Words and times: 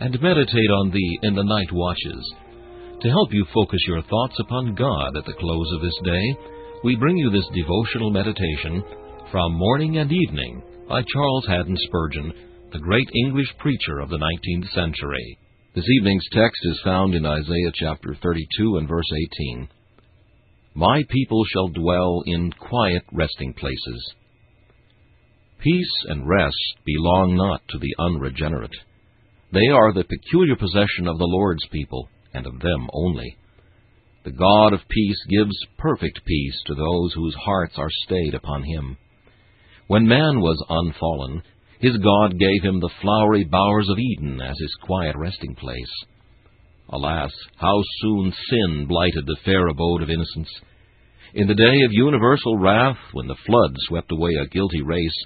and 0.00 0.20
meditate 0.22 0.70
on 0.70 0.90
thee 0.90 1.18
in 1.22 1.34
the 1.34 1.42
night 1.42 1.72
watches. 1.72 2.34
To 3.02 3.08
help 3.08 3.32
you 3.32 3.46
focus 3.54 3.80
your 3.86 4.02
thoughts 4.02 4.36
upon 4.40 4.74
God 4.74 5.16
at 5.16 5.24
the 5.24 5.38
close 5.38 5.72
of 5.74 5.82
this 5.82 5.98
day, 6.04 6.36
we 6.84 6.96
bring 6.96 7.16
you 7.16 7.30
this 7.30 7.48
devotional 7.54 8.10
meditation 8.10 8.82
from 9.30 9.54
Morning 9.54 9.98
and 9.98 10.10
Evening 10.10 10.62
by 10.88 11.02
Charles 11.02 11.46
Haddon 11.48 11.76
Spurgeon, 11.86 12.32
the 12.72 12.78
great 12.78 13.08
English 13.26 13.48
preacher 13.58 13.98
of 14.00 14.08
the 14.10 14.18
19th 14.18 14.70
century. 14.70 15.38
This 15.74 15.84
evening's 16.00 16.26
text 16.32 16.60
is 16.64 16.80
found 16.84 17.14
in 17.14 17.26
Isaiah 17.26 17.72
chapter 17.74 18.16
32 18.22 18.76
and 18.78 18.88
verse 18.88 19.10
18. 19.50 19.68
My 20.74 21.02
people 21.10 21.42
shall 21.52 21.68
dwell 21.68 22.22
in 22.26 22.52
quiet 22.52 23.02
resting 23.12 23.52
places. 23.54 24.14
Peace 25.60 26.04
and 26.08 26.28
rest 26.28 26.56
belong 26.84 27.36
not 27.36 27.62
to 27.70 27.78
the 27.78 27.94
unregenerate. 27.98 28.74
They 29.52 29.68
are 29.68 29.92
the 29.92 30.04
peculiar 30.04 30.56
possession 30.56 31.06
of 31.06 31.18
the 31.18 31.26
Lord's 31.26 31.66
people, 31.68 32.08
and 32.34 32.46
of 32.46 32.58
them 32.60 32.88
only. 32.92 33.36
The 34.24 34.32
God 34.32 34.72
of 34.72 34.88
peace 34.88 35.18
gives 35.28 35.56
perfect 35.78 36.24
peace 36.24 36.62
to 36.66 36.74
those 36.74 37.14
whose 37.14 37.34
hearts 37.34 37.74
are 37.78 37.90
stayed 38.04 38.34
upon 38.34 38.62
Him. 38.64 38.98
When 39.86 40.06
man 40.06 40.40
was 40.40 40.62
unfallen, 40.68 41.42
his 41.80 41.96
God 41.96 42.38
gave 42.38 42.62
him 42.62 42.80
the 42.80 42.90
flowery 43.00 43.44
bowers 43.44 43.88
of 43.88 43.98
Eden 43.98 44.40
as 44.40 44.58
his 44.58 44.74
quiet 44.82 45.16
resting 45.16 45.54
place. 45.54 45.94
Alas, 46.90 47.30
how 47.56 47.82
soon 48.00 48.32
sin 48.50 48.86
blighted 48.86 49.24
the 49.26 49.36
fair 49.44 49.68
abode 49.68 50.02
of 50.02 50.10
innocence! 50.10 50.50
In 51.34 51.46
the 51.46 51.54
day 51.54 51.82
of 51.84 51.92
universal 51.92 52.58
wrath, 52.58 52.98
when 53.12 53.28
the 53.28 53.36
flood 53.46 53.76
swept 53.86 54.10
away 54.10 54.32
a 54.34 54.48
guilty 54.48 54.82
race, 54.82 55.24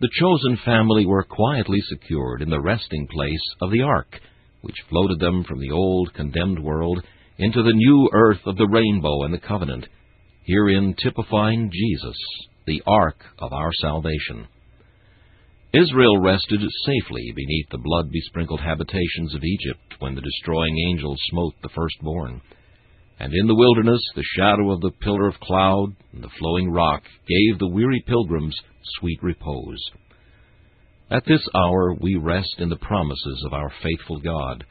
the 0.00 0.10
chosen 0.18 0.56
family 0.64 1.06
were 1.06 1.24
quietly 1.24 1.80
secured 1.88 2.42
in 2.42 2.50
the 2.50 2.60
resting 2.60 3.06
place 3.08 3.54
of 3.60 3.70
the 3.70 3.82
ark, 3.82 4.20
which 4.60 4.84
floated 4.88 5.18
them 5.18 5.44
from 5.44 5.58
the 5.58 5.70
old 5.70 6.12
condemned 6.14 6.58
world 6.58 7.02
into 7.38 7.62
the 7.62 7.72
new 7.72 8.08
earth 8.12 8.40
of 8.46 8.56
the 8.56 8.68
rainbow 8.68 9.22
and 9.24 9.32
the 9.32 9.38
covenant, 9.38 9.86
herein 10.44 10.94
typifying 11.02 11.70
Jesus, 11.72 12.16
the 12.66 12.82
ark 12.86 13.24
of 13.38 13.52
our 13.52 13.70
salvation. 13.80 14.46
Israel 15.72 16.18
rested 16.18 16.60
safely 16.84 17.32
beneath 17.34 17.68
the 17.70 17.78
blood 17.78 18.10
besprinkled 18.10 18.60
habitations 18.60 19.34
of 19.34 19.44
Egypt 19.44 19.94
when 20.00 20.14
the 20.14 20.20
destroying 20.20 20.76
angel 20.88 21.14
smote 21.30 21.54
the 21.62 21.68
firstborn. 21.68 22.40
And 23.20 23.34
in 23.34 23.46
the 23.46 23.54
wilderness 23.54 24.00
the 24.16 24.24
shadow 24.34 24.70
of 24.70 24.80
the 24.80 24.92
pillar 24.92 25.28
of 25.28 25.38
cloud 25.40 25.94
and 26.14 26.24
the 26.24 26.30
flowing 26.38 26.70
rock 26.70 27.02
gave 27.28 27.58
the 27.58 27.68
weary 27.68 28.02
pilgrims 28.06 28.56
sweet 28.98 29.22
repose. 29.22 29.78
At 31.10 31.26
this 31.26 31.46
hour 31.54 31.94
we 32.00 32.16
rest 32.16 32.54
in 32.58 32.70
the 32.70 32.76
promises 32.76 33.44
of 33.44 33.52
our 33.52 33.70
faithful 33.82 34.20
God, 34.20 34.64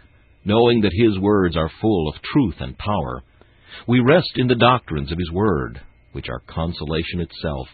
knowing 0.44 0.82
that 0.82 0.94
His 0.94 1.20
words 1.20 1.56
are 1.56 1.70
full 1.80 2.10
of 2.10 2.22
truth 2.24 2.56
and 2.60 2.76
power. 2.76 3.22
We 3.88 4.00
rest 4.00 4.32
in 4.38 4.48
the 4.48 4.56
doctrines 4.56 5.12
of 5.12 5.20
His 5.20 5.30
Word, 5.32 5.80
which 6.14 6.28
are 6.28 6.42
consolation 6.48 7.20
itself. 7.20 7.68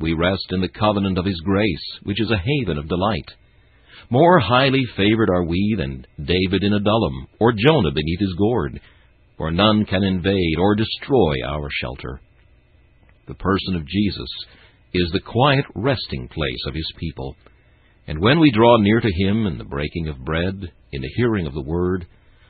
We 0.00 0.14
rest 0.14 0.46
in 0.50 0.62
the 0.62 0.68
covenant 0.68 1.16
of 1.16 1.26
His 1.26 1.40
grace, 1.44 1.98
which 2.02 2.20
is 2.20 2.30
a 2.32 2.38
haven 2.38 2.76
of 2.76 2.88
delight. 2.88 3.30
More 4.10 4.40
highly 4.40 4.82
favored 4.96 5.30
are 5.30 5.44
we 5.44 5.76
than 5.78 6.04
David 6.18 6.64
in 6.64 6.72
Adullam, 6.72 7.28
or 7.38 7.52
Jonah 7.52 7.92
beneath 7.92 8.18
his 8.18 8.34
gourd 8.36 8.80
for 9.36 9.50
none 9.50 9.84
can 9.84 10.04
invade 10.04 10.58
or 10.58 10.74
destroy 10.74 11.36
our 11.46 11.68
shelter. 11.80 12.20
The 13.26 13.34
person 13.34 13.76
of 13.76 13.86
Jesus 13.86 14.28
is 14.94 15.10
the 15.12 15.20
quiet 15.20 15.64
resting 15.74 16.28
place 16.28 16.62
of 16.66 16.74
his 16.74 16.92
people, 16.98 17.36
and 18.06 18.20
when 18.20 18.40
we 18.40 18.50
draw 18.50 18.78
near 18.78 19.00
to 19.00 19.24
him 19.24 19.46
in 19.46 19.58
the 19.58 19.64
breaking 19.64 20.08
of 20.08 20.24
bread, 20.24 20.72
in 20.92 21.02
the 21.02 21.12
hearing 21.16 21.46
of 21.46 21.54
the 21.54 21.62
word, 21.62 22.06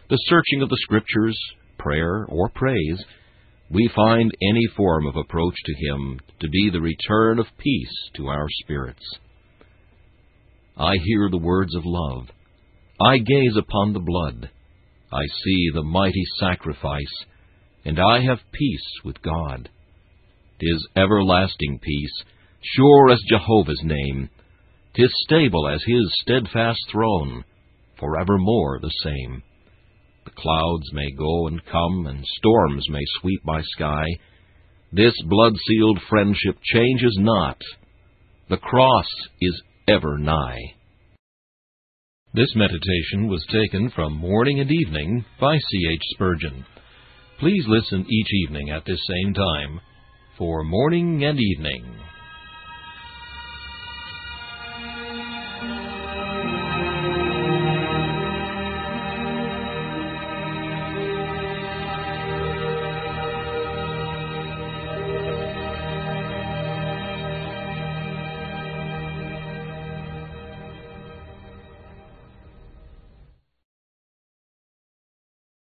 the 0.08 0.18
searching 0.26 0.62
of 0.62 0.68
the 0.68 0.78
Scriptures, 0.80 1.38
prayer, 1.78 2.26
or 2.28 2.48
praise, 2.48 3.04
we 3.70 3.90
find 3.94 4.30
any 4.42 4.66
form 4.76 5.06
of 5.06 5.16
approach 5.16 5.54
to 5.64 5.86
him 5.86 6.20
to 6.40 6.48
be 6.48 6.70
the 6.70 6.80
return 6.80 7.38
of 7.38 7.46
peace 7.58 8.10
to 8.16 8.26
our 8.26 8.46
spirits. 8.62 9.04
I 10.76 10.96
hear 11.04 11.28
the 11.30 11.38
words 11.38 11.74
of 11.74 11.82
love. 11.84 12.28
I 13.00 13.18
gaze 13.18 13.56
upon 13.56 13.92
the 13.92 14.00
blood. 14.00 14.50
I 15.12 15.24
see 15.44 15.68
the 15.72 15.82
mighty 15.82 16.24
sacrifice, 16.40 17.24
and 17.84 17.98
I 18.00 18.22
have 18.22 18.50
peace 18.52 18.88
with 19.04 19.20
God. 19.20 19.68
Tis 20.58 20.86
everlasting 20.96 21.80
peace, 21.82 22.22
sure 22.62 23.10
as 23.10 23.20
Jehovah's 23.28 23.82
name. 23.84 24.30
Tis 24.94 25.12
stable 25.24 25.68
as 25.68 25.82
his 25.84 26.10
steadfast 26.22 26.80
throne, 26.90 27.44
forevermore 27.98 28.78
the 28.80 28.92
same. 29.02 29.42
The 30.24 30.30
clouds 30.30 30.92
may 30.92 31.10
go 31.10 31.48
and 31.48 31.64
come, 31.66 32.06
and 32.06 32.24
storms 32.24 32.86
may 32.88 33.02
sweep 33.20 33.40
my 33.44 33.60
sky. 33.62 34.06
This 34.92 35.14
blood-sealed 35.24 36.00
friendship 36.08 36.56
changes 36.62 37.16
not. 37.20 37.60
The 38.48 38.58
cross 38.58 39.08
is 39.40 39.62
ever 39.88 40.18
nigh. 40.18 40.74
This 42.34 42.48
meditation 42.56 43.28
was 43.28 43.44
taken 43.52 43.90
from 43.90 44.14
Morning 44.16 44.60
and 44.60 44.70
Evening 44.72 45.22
by 45.38 45.54
C. 45.54 45.88
H. 45.92 46.00
Spurgeon. 46.14 46.64
Please 47.38 47.62
listen 47.68 48.06
each 48.08 48.34
evening 48.46 48.70
at 48.70 48.86
this 48.86 49.00
same 49.06 49.34
time 49.34 49.78
for 50.38 50.64
Morning 50.64 51.22
and 51.24 51.38
Evening. 51.38 51.84